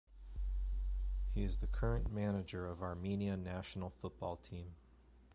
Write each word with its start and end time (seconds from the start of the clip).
He 1.29 1.43
is 1.43 1.59
the 1.59 1.67
current 1.67 2.11
manager 2.11 2.65
of 2.65 2.81
Armenia 2.81 3.37
national 3.37 3.91
football 3.91 4.35
team. 4.35 4.73